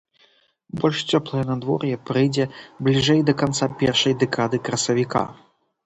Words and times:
Больш 0.79 1.01
цёплае 1.17 1.43
надвор'е 1.51 1.95
прыйдзе 2.11 2.49
бліжэй 2.87 3.21
да 3.31 3.39
канца 3.45 3.71
першай 3.83 4.13
дэкады 4.25 4.57
красавіка. 4.69 5.23